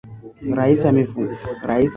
Rais 0.57 0.81
amefungua 0.89 1.35
ofisi 1.53 1.89